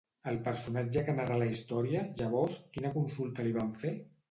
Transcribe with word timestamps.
Al 0.29 0.37
personatge 0.45 1.03
que 1.09 1.15
narra 1.19 1.37
la 1.41 1.49
història, 1.51 2.03
llavors, 2.23 2.57
quina 2.79 2.95
consulta 2.99 3.49
li 3.49 3.57
van 3.63 3.73
fer? 3.87 3.97